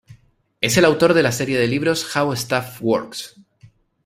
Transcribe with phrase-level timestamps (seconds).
[0.61, 3.35] Es el autor de la serie de libros How Stuff Works.